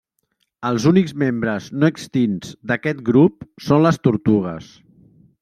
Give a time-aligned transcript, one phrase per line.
[0.69, 4.73] Els únics membres no extints d'aquest grup són les tortugues.